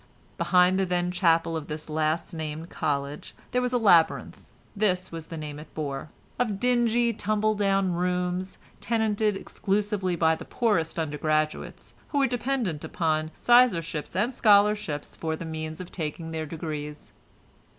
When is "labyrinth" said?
3.77-4.45